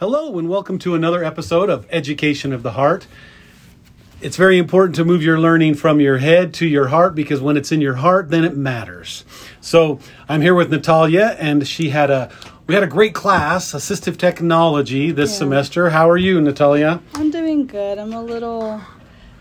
[0.00, 3.06] Hello, and welcome to another episode of Education of the Heart.
[4.22, 7.58] It's very important to move your learning from your head to your heart because when
[7.58, 9.26] it's in your heart, then it matters.
[9.60, 12.30] So I'm here with Natalia, and she had a
[12.66, 15.38] we had a great class, assistive technology, this Yeah.
[15.38, 15.90] semester.
[15.90, 17.00] How are you, Natalia?
[17.14, 17.98] I'm doing good.
[17.98, 18.80] I'm a little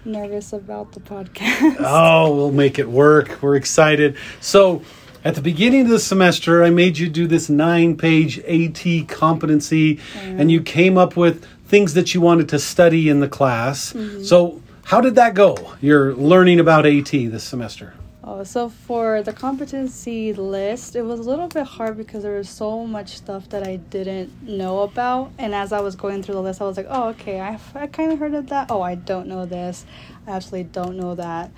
[0.04, 1.78] nervous about the podcast.
[1.80, 3.38] Oh, we'll make it work.
[3.42, 4.16] We're excited.
[4.42, 4.82] So,
[5.24, 10.00] at the beginning of the semester, I made you do this nine page AT competency,
[10.16, 13.94] and you came up with things that you wanted to study in the class.
[14.24, 15.56] So, how did that go?
[15.82, 17.94] You're learning about AT this semester.
[18.24, 22.50] oh, so for the competency list, it was a little bit hard because there was
[22.50, 25.32] so much stuff that I didn't know about.
[25.38, 27.88] And as I was going through the list, I was like, oh, okay, I, I
[27.88, 28.72] kind of heard of that.
[28.72, 29.86] Oh, I don't know this.
[30.28, 31.52] I absolutely don't know that.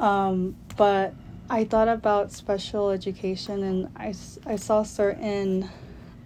[0.00, 1.14] Um, but
[1.48, 4.14] I thought about special education and I,
[4.44, 5.68] I saw certain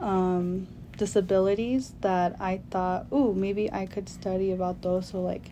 [0.00, 5.08] um, disabilities that I thought, ooh, maybe I could study about those.
[5.08, 5.50] So, like,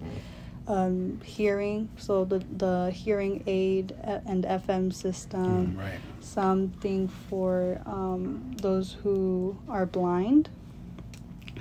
[0.66, 5.98] um, hearing, so the, the hearing aid and FM system, right.
[6.20, 10.48] something for um, those who are blind.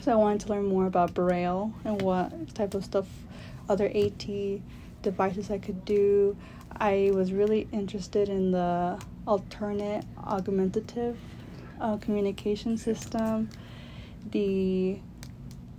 [0.01, 3.07] So I wanted to learn more about Braille and what type of stuff,
[3.67, 4.27] other AT
[5.01, 6.37] devices I could do.
[6.79, 11.17] I was really interested in the alternate augmentative
[11.81, 13.49] uh, communication system,
[14.31, 14.99] the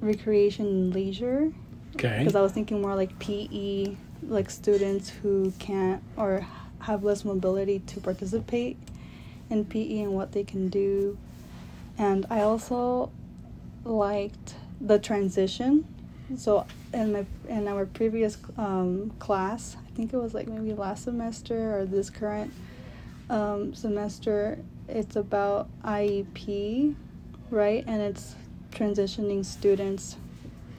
[0.00, 1.52] recreation and leisure
[1.96, 2.19] Okay.
[2.19, 6.46] because I was thinking more like PE, like students who can't or
[6.80, 8.76] have less mobility to participate
[9.50, 11.19] in PE and what they can do.
[11.96, 13.10] And I also
[13.84, 15.84] liked the transition.
[16.36, 21.04] So in my in our previous um, class, I think it was like maybe last
[21.04, 22.52] semester or this current
[23.30, 26.94] um, semester, it's about IEP,
[27.50, 27.84] right?
[27.86, 28.34] And it's
[28.72, 30.16] transitioning students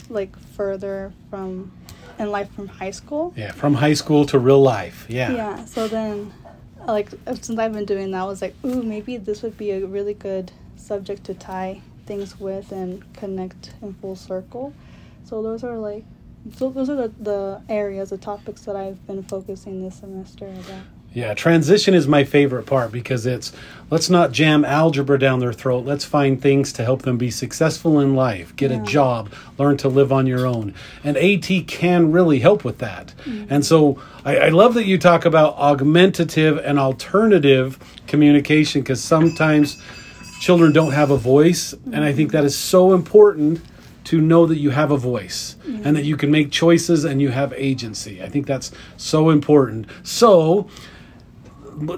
[0.09, 1.71] like further from
[2.17, 3.33] in life from high school.
[3.35, 5.05] Yeah, from high school to real life.
[5.09, 5.31] Yeah.
[5.31, 5.65] Yeah.
[5.65, 6.33] So then,
[6.85, 9.85] like since I've been doing that, I was like, ooh, maybe this would be a
[9.85, 14.73] really good subject to tie things with and connect in full circle.
[15.29, 16.05] So those are like,
[16.55, 20.81] so those are the, the areas, the topics that I've been focusing this semester about.
[21.13, 23.53] Yeah, transition is my favorite part because it's
[23.91, 25.85] let's not jam algebra down their throat.
[25.85, 29.87] Let's find things to help them be successful in life, get a job, learn to
[29.87, 30.73] live on your own.
[31.03, 33.13] And AT can really help with that.
[33.25, 33.47] Mm.
[33.51, 39.79] And so I, I love that you talk about augmentative and alternative communication because sometimes
[40.39, 41.73] children don't have a voice.
[41.91, 43.61] And I think that is so important
[44.05, 47.29] to know that you have a voice and that you can make choices and you
[47.29, 48.23] have agency.
[48.23, 49.87] I think that's so important.
[50.03, 50.67] So,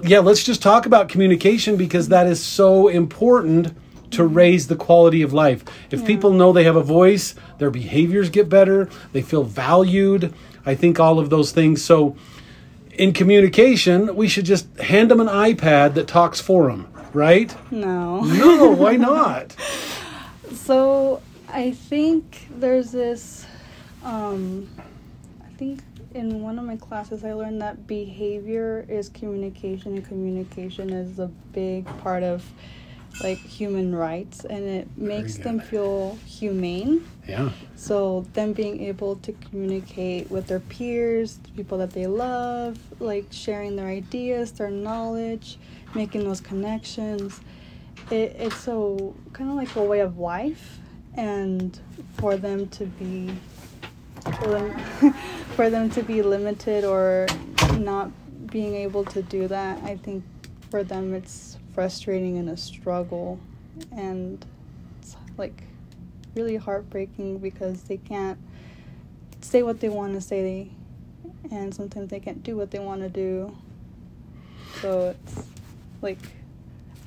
[0.02, 3.74] yeah, let's just talk about communication because that is so important
[4.10, 5.64] to raise the quality of life.
[5.90, 10.34] If people know they have a voice, their behaviors get better, they feel valued.
[10.66, 11.82] I think all of those things.
[11.82, 12.16] So,
[12.92, 17.54] in communication, we should just hand them an iPad that talks for them, right?
[17.72, 18.20] No.
[18.20, 19.56] No, why not?
[20.52, 23.46] So I think there's this.
[24.02, 24.68] Um,
[25.44, 25.80] I think
[26.14, 31.28] in one of my classes I learned that behavior is communication, and communication is a
[31.52, 32.42] big part of
[33.22, 37.06] like human rights, and it makes them feel humane.
[37.28, 37.50] Yeah.
[37.76, 43.76] So them being able to communicate with their peers, people that they love, like sharing
[43.76, 45.58] their ideas, their knowledge,
[45.94, 47.40] making those connections.
[48.10, 50.78] It, it's so kind of like a way of life,
[51.14, 51.78] and
[52.14, 53.34] for them to be
[55.56, 57.26] for them, to be limited or
[57.78, 58.10] not
[58.46, 60.22] being able to do that, I think
[60.70, 63.40] for them it's frustrating and a struggle,
[63.90, 64.44] and
[65.00, 65.64] it's like
[66.36, 68.38] really heartbreaking because they can't
[69.40, 70.70] say what they want to say
[71.50, 73.56] and sometimes they can't do what they want to do.
[74.80, 75.46] So it's
[76.00, 76.18] like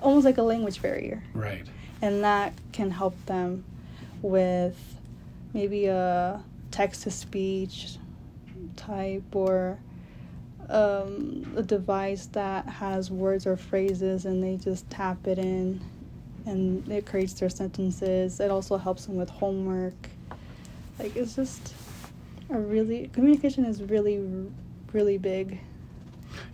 [0.02, 1.24] almost like a language barrier.
[1.34, 1.66] Right.
[2.02, 3.64] and that can help them
[4.26, 4.78] with
[5.54, 7.98] maybe a text to speech
[8.76, 9.80] type or
[10.70, 15.80] um, a device that has words or phrases and they just tap it in
[16.46, 18.40] and it creates their sentences.
[18.40, 20.10] It also helps them with homework.
[21.00, 21.74] Like it's just
[22.50, 24.24] a really communication is really
[24.92, 25.60] really big.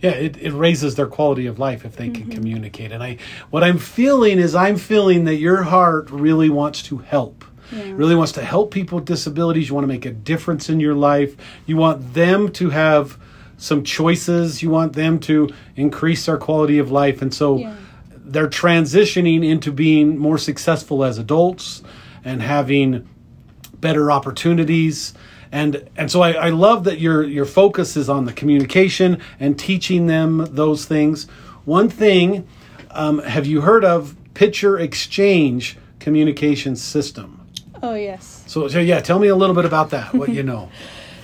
[0.00, 2.92] Yeah, it, it raises their quality of life if they can communicate.
[2.92, 3.18] And I
[3.50, 7.44] what I'm feeling is I'm feeling that your heart really wants to help.
[7.72, 7.92] Yeah.
[7.94, 9.68] Really wants to help people with disabilities.
[9.68, 11.36] You want to make a difference in your life.
[11.66, 13.18] You want them to have
[13.56, 14.62] some choices.
[14.62, 17.22] You want them to increase their quality of life.
[17.22, 17.74] And so Yeah.
[18.24, 21.82] they're transitioning into being more successful as adults,
[22.24, 23.08] and having
[23.80, 25.12] better opportunities.
[25.50, 29.58] And, and so I, I love that your, your focus is on the communication and
[29.58, 31.24] teaching them those things.
[31.64, 32.46] One thing,
[32.92, 37.40] um, have you heard of picture exchange communication system?
[37.82, 38.44] Oh yes.
[38.46, 40.14] So, so yeah, tell me a little bit about that.
[40.14, 40.68] What you know.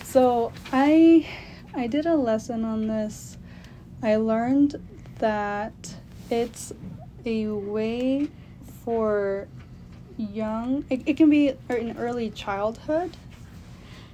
[0.04, 1.26] So I
[1.74, 3.36] I did a lesson on this.
[4.02, 4.76] I learned
[5.18, 5.74] that
[6.30, 6.72] it's
[7.26, 8.28] a way
[8.84, 9.46] for
[10.16, 13.16] young it, it can be in early childhood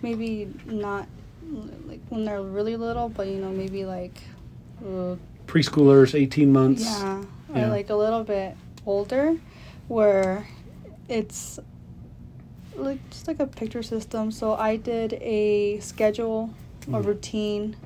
[0.03, 1.07] maybe not
[1.87, 4.21] like when they're really little but you know maybe like
[4.85, 5.15] uh,
[5.47, 7.23] preschoolers 18 months yeah,
[7.55, 7.67] Yeah.
[7.67, 9.37] or like a little bit older
[9.89, 10.47] where
[11.09, 11.59] it's
[12.77, 16.51] like just like a picture system so i did a schedule
[16.89, 17.05] a Mhm.
[17.07, 17.77] routine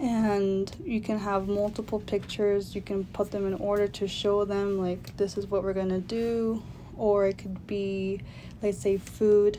[0.00, 4.78] and you can have multiple pictures you can put them in order to show them
[4.78, 6.62] like this is what we're going to do
[6.96, 8.20] or it could be
[8.62, 9.58] let's say food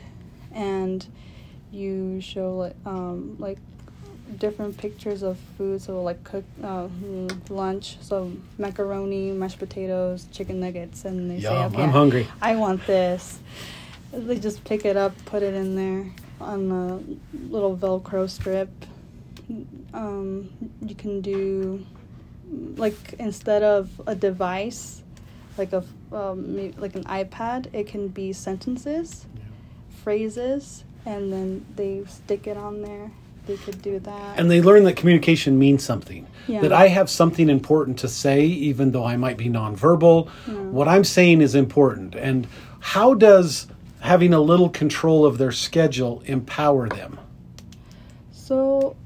[0.52, 1.06] and
[1.72, 3.58] you show like um like
[4.38, 6.86] different pictures of food so like cook uh,
[7.48, 12.26] lunch so macaroni mashed potatoes chicken nuggets and they say okay I'm hungry.
[12.40, 13.38] I want this.
[14.12, 16.06] They just pick it up, put it in there
[16.40, 18.70] on a little Velcro strip.
[19.92, 21.84] Um, you can do
[22.76, 25.02] like instead of a device,
[25.58, 29.26] like a um, like an iPad, it can be sentences,
[30.02, 33.10] phrases, and then they stick it on there.
[33.46, 34.38] They could do that.
[34.38, 36.26] And they learn that communication means something.
[36.46, 36.60] Yeah.
[36.60, 40.28] That I have something important to say, even though I might be nonverbal.
[40.46, 40.54] Yeah.
[40.54, 42.14] What I'm saying is important.
[42.14, 42.46] And
[42.80, 43.66] how does
[44.00, 47.18] having a little control of their schedule empower them?
[48.32, 48.96] So,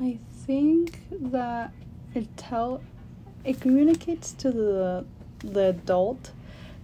[0.00, 1.72] I think that
[2.14, 2.82] it tell
[3.44, 5.04] it communicates to the
[5.40, 6.32] the adult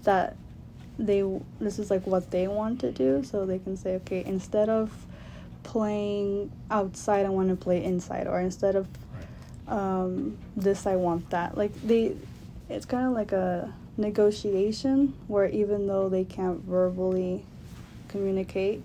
[0.05, 0.37] that
[0.99, 1.25] they
[1.61, 5.07] this is like what they want to do, so they can say, okay, instead of
[5.63, 8.89] playing outside, I want to play inside, or instead of
[9.69, 11.57] um, this, I want that.
[11.57, 12.17] Like they,
[12.69, 17.45] it's kind of like a negotiation where even though they can't verbally
[18.09, 18.83] communicate,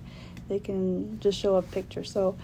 [0.47, 2.03] they can just show a picture.
[2.03, 2.35] So,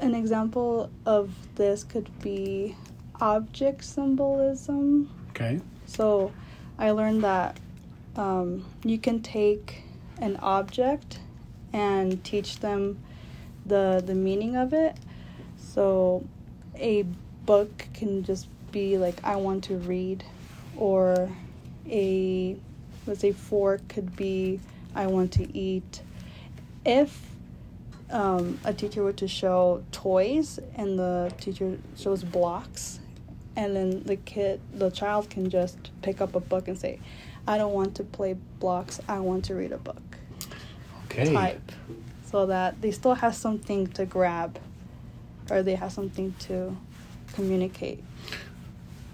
[0.00, 2.76] an example of this could be
[3.20, 5.10] object symbolism.
[5.30, 5.60] Okay.
[5.86, 6.32] So,
[6.78, 7.58] I learned that
[8.16, 9.82] um, you can take
[10.18, 11.20] an object
[11.72, 12.98] and teach them
[13.64, 14.96] the the meaning of it.
[15.56, 16.24] So,
[16.76, 17.02] a
[17.46, 20.24] book can just be like I want to read,
[20.76, 21.30] or
[21.88, 22.56] a
[23.06, 24.60] let's say fork could be
[24.94, 26.02] I want to eat.
[26.84, 27.18] If
[28.10, 33.00] um, a teacher were to show toys and the teacher shows blocks,
[33.56, 37.00] and then the kid, the child can just pick up a book and say,
[37.46, 40.02] I don't want to play blocks, I want to read a book.
[41.06, 41.32] Okay.
[41.32, 41.72] Type.
[42.30, 44.58] So that they still have something to grab
[45.50, 46.76] or they have something to
[47.34, 48.02] communicate.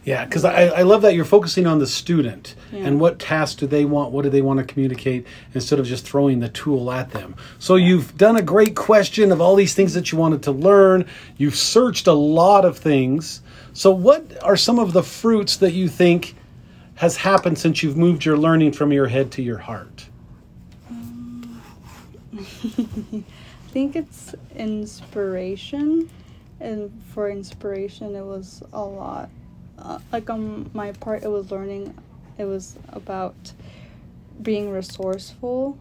[0.09, 2.87] Yeah, because I, I love that you're focusing on the student Yeah.
[2.87, 6.07] and what tasks do they want, what do they want to communicate, instead of just
[6.07, 7.35] throwing the tool at them.
[7.59, 11.05] So you've done a great question of all these things that you wanted to learn.
[11.37, 13.43] You've searched a lot of things.
[13.75, 16.35] So what are some of the fruits that you think
[16.95, 20.07] has happened since you've moved your learning from your head to your heart?
[22.35, 26.09] I think it's inspiration,
[26.61, 29.29] and for inspiration, it was a lot.
[29.79, 31.97] Uh, like on my part, it was learning.
[32.37, 33.53] It was about
[34.41, 35.79] being resourceful,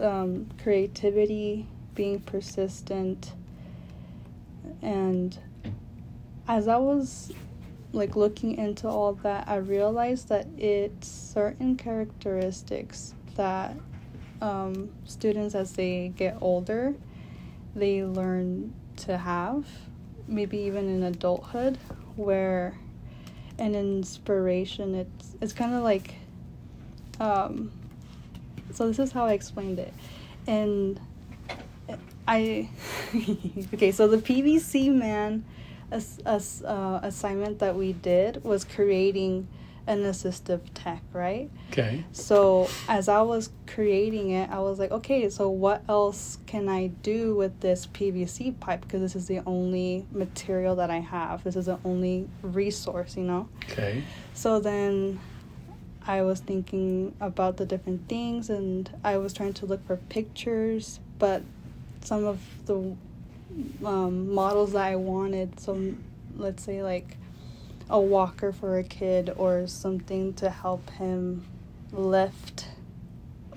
[0.00, 3.32] um, creativity, being persistent,
[4.82, 5.38] and
[6.46, 7.32] as I was
[7.92, 13.74] like looking into all that, I realized that it's certain characteristics that
[14.40, 16.94] um, students as they get older
[17.74, 19.66] they learn to have
[20.26, 21.78] maybe even in adulthood
[22.16, 22.78] where
[23.58, 24.94] an inspiration.
[24.94, 26.14] It's it's kind of like
[27.20, 27.70] um,
[28.72, 29.92] so this is how i explained it.
[30.46, 31.00] And
[32.28, 32.68] i
[33.74, 35.42] okay so the pvc man
[35.90, 39.48] uh, assignment that we did was creating
[39.88, 42.04] an assistive tech right Okay.
[42.12, 46.88] so as I was creating it, I was like, okay, so what else can I
[46.88, 48.80] do with this PVC pipe?
[48.82, 51.44] Because this is the only material that I have.
[51.44, 53.48] This is the only resource, you know?
[53.70, 54.02] Okay.
[54.34, 55.20] So then
[56.06, 61.00] I was thinking about the different things and I was trying to look for pictures,
[61.18, 61.42] but
[62.02, 62.96] some of the
[63.84, 65.94] um, models that I wanted, so
[66.36, 67.16] let's say like
[67.90, 71.46] a walker for a kid or something to help him
[71.92, 72.66] lift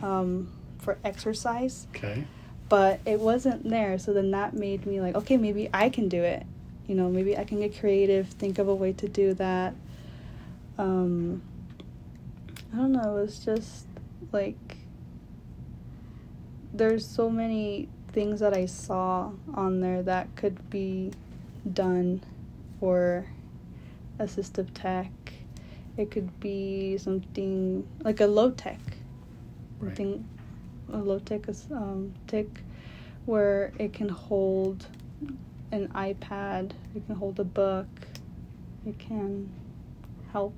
[0.01, 2.25] um, for exercise, Okay.
[2.69, 3.99] but it wasn't there.
[3.99, 6.45] So then that made me like, okay, maybe I can do it.
[6.87, 9.73] You know, maybe I can get creative, think of a way to do that.
[10.77, 11.41] Um,
[12.73, 13.17] I don't know.
[13.17, 13.85] It was just
[14.31, 14.77] like
[16.73, 21.11] there's so many things that I saw on there that could be
[21.71, 22.23] done
[22.79, 23.25] for
[24.19, 25.11] assistive tech.
[25.97, 28.79] It could be something like a low tech,
[29.79, 29.95] Right.
[29.95, 30.27] something
[30.93, 32.45] a low tech is um, tech
[33.25, 34.87] where it can hold
[35.71, 37.87] an iPad, it can hold a book,
[38.85, 39.49] it can
[40.31, 40.53] help.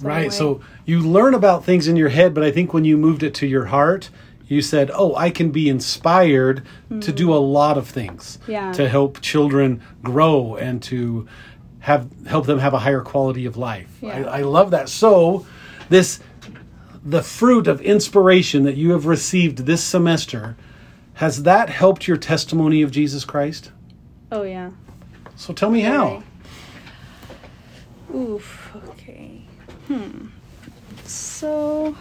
[0.00, 0.24] Right.
[0.24, 0.30] way.
[0.30, 3.34] So you learn about things in your head, but I think when you moved it
[3.34, 4.10] to your heart,
[4.48, 6.64] you said, "Oh, I can be inspired
[7.00, 8.38] to do a lot of things.
[8.48, 8.72] Yeah.
[8.72, 11.28] to help children grow and to
[11.80, 14.26] have help them have a higher quality of life." Yeah.
[14.28, 14.88] I, I love that.
[14.88, 15.46] So
[15.88, 16.20] this
[17.04, 20.56] the fruit of inspiration that you have received this semester
[21.14, 23.72] has that helped your testimony of Jesus Christ?
[24.32, 24.70] oh yeah.
[25.36, 26.22] So tell me how.
[28.14, 28.76] Oof.
[28.88, 29.42] Okay.
[29.86, 30.26] Hmm.
[31.04, 31.96] So.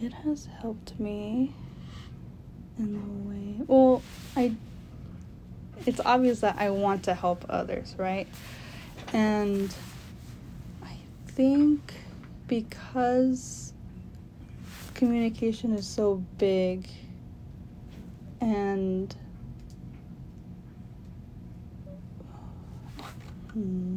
[0.00, 1.54] It has helped me
[2.78, 3.64] in a way.
[3.66, 4.02] Well.
[5.88, 8.28] It's obvious that I want to help others, right?
[9.14, 9.74] And
[10.82, 11.94] I think
[12.46, 13.72] because
[14.92, 16.86] communication is so big
[18.42, 19.16] and
[23.54, 23.96] hmm,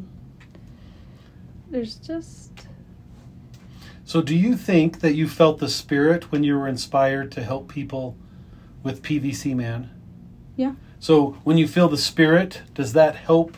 [1.72, 2.68] there's just
[4.06, 7.68] So, do you think that you felt the spirit when you were inspired to help
[7.68, 8.16] people
[8.82, 9.90] with PVC Man?
[10.56, 13.58] yeah So, when you feel the spirit, does that help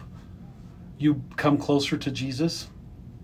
[0.97, 2.69] you come closer to Jesus?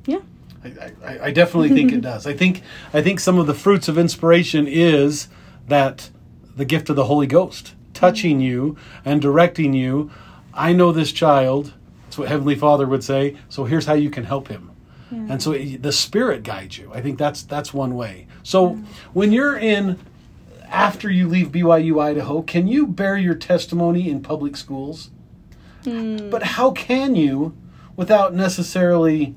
[0.05, 0.19] yeah
[0.63, 2.27] I, I, I definitely think it does.
[2.27, 2.61] I think
[2.93, 5.29] I think some of the fruits of inspiration is
[5.67, 6.09] that
[6.55, 8.41] the gift of the Holy Ghost touching mm-hmm.
[8.41, 10.11] you and directing you.
[10.53, 11.73] I know this child.
[12.03, 13.37] That's what Heavenly Father would say.
[13.47, 14.71] So here's how you can help him.
[15.11, 16.91] And so the Spirit guides you.
[16.93, 18.27] I think that's that's one way.
[18.43, 18.75] So
[19.13, 19.97] when you're in
[20.69, 25.11] after you leave BYU Idaho, can you bear your testimony in public schools?
[25.83, 26.29] Hmm.
[26.29, 27.55] But how can you
[27.95, 29.35] without necessarily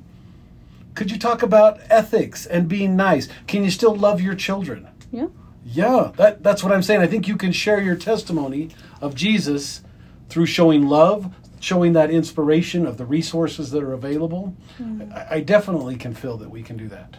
[0.94, 3.28] could you talk about ethics and being nice?
[3.46, 4.88] Can you still love your children?
[5.10, 5.28] yeah
[5.64, 7.00] Yeah, that that's what I'm saying.
[7.00, 8.70] I think you can share your testimony
[9.00, 9.82] of Jesus
[10.28, 14.54] through showing love, showing that inspiration of the resources that are available.
[14.76, 15.02] Hmm.
[15.14, 17.16] I, I definitely can feel that we can do that.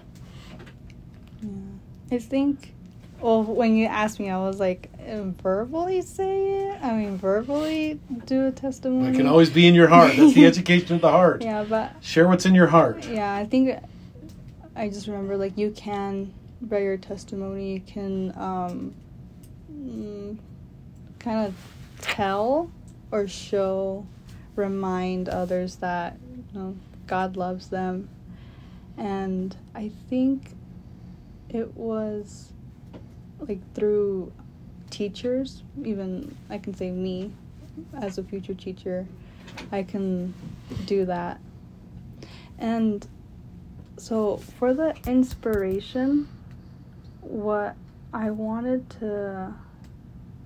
[1.41, 1.49] Yeah.
[2.11, 2.73] i think
[3.23, 7.99] well when you asked me i was like uh, verbally say it i mean verbally
[8.25, 10.15] do a testimony It can always be in your heart.
[10.15, 11.41] That's the education of the heart.
[11.41, 13.05] yeah but Share what's in your heart.
[13.07, 13.79] Yeah, I think
[14.75, 17.73] I just remember like you can bear your testimony.
[17.73, 18.93] You can um,
[19.71, 20.37] mm,
[21.19, 21.55] kind of
[22.01, 22.71] tell
[23.11, 24.05] or show,
[24.55, 26.17] remind others that
[26.53, 26.75] you know
[27.07, 28.09] God loves them,
[28.97, 30.51] and I think
[31.49, 32.52] it was
[33.47, 34.31] like through
[34.89, 35.63] teachers.
[35.83, 37.31] Even I can say me
[38.01, 39.07] as a future teacher,
[39.71, 40.33] I can
[40.85, 41.39] do that.
[42.57, 43.05] And
[43.97, 46.27] so for the inspiration,
[47.21, 47.75] what
[48.13, 49.53] I wanted to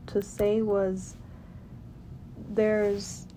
[0.08, 1.18] to say was
[2.50, 3.27] there's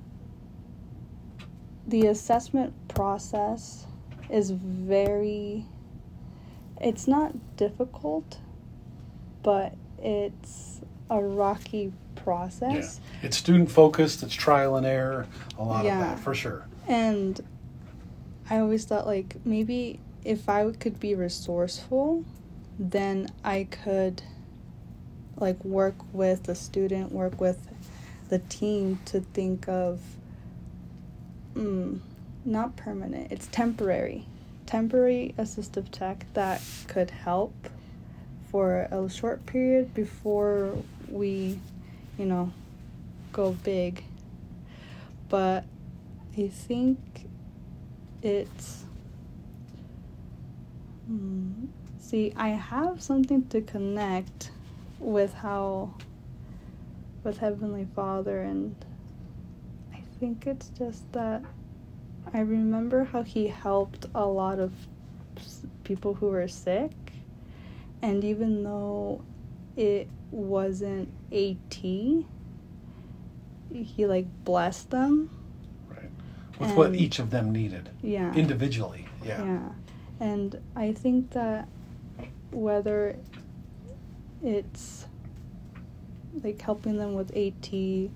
[1.88, 3.86] the assessment process
[4.30, 5.66] is very
[6.80, 8.38] it's not difficult,
[9.42, 10.80] but it's
[11.10, 13.00] a rocky process.
[13.12, 13.26] Yeah.
[13.26, 15.26] It's student focused, it's trial and error,
[15.58, 15.94] a lot Yeah.
[15.94, 16.66] of that for sure.
[16.86, 17.40] And
[18.48, 22.24] I always thought like maybe if I could be resourceful,
[22.78, 24.22] then I could
[25.36, 27.66] like work with the student, work with
[28.28, 30.00] the team to think of
[31.54, 32.00] mm,
[32.44, 34.26] not permanent, it's temporary.
[34.66, 37.52] Temporary assistive tech that could help
[38.50, 40.76] for a short period before
[41.08, 41.60] we,
[42.18, 42.52] you know,
[43.32, 44.02] go big.
[45.28, 45.64] But
[46.36, 46.98] I think
[48.22, 48.84] it's.
[51.06, 51.66] Hmm,
[51.98, 54.50] see, I have something to connect
[54.98, 55.94] with how.
[57.22, 58.74] with Heavenly Father, and
[59.92, 61.42] I think it's just that
[62.32, 64.72] I remember how He helped a lot of
[65.84, 66.92] people who were sick,
[68.02, 69.22] and even though
[69.76, 72.24] it wasn't AT, He
[74.06, 75.30] like blessed them
[75.88, 76.10] Right.
[76.58, 79.06] with what each of them needed yeah individually.
[79.24, 79.44] Yeah.
[79.44, 79.68] Yeah.
[80.20, 81.68] And I think that
[82.50, 83.16] whether
[84.42, 85.06] it's
[86.42, 88.10] like helping them with AT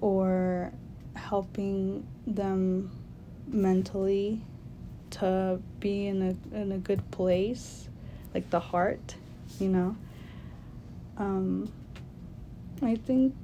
[0.00, 0.72] or
[1.14, 2.90] helping them
[3.46, 4.42] mentally
[5.10, 7.88] to be in a in a good place,
[8.36, 9.14] like the heart,
[9.58, 9.96] you know.
[11.16, 11.72] Um,
[12.82, 13.34] I think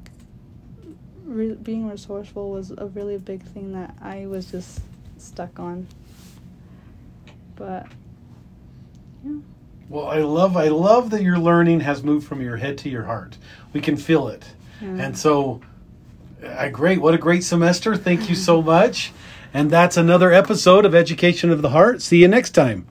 [1.25, 4.81] re- being resourceful was a really big thing that I was just
[5.17, 5.87] stuck on.
[7.57, 7.87] But
[9.25, 9.37] yeah,
[9.89, 13.05] Well, I love I love that your learning has moved from your head to your
[13.05, 13.39] heart.
[13.73, 14.45] We can feel it.
[14.83, 14.89] yeah.
[14.89, 15.63] And so
[16.45, 17.01] uh, great.
[17.01, 17.97] What a great semester.
[17.97, 19.11] Thank you so much.
[19.55, 22.03] And that's another episode of Education of the Heart.
[22.03, 22.85] See you next time.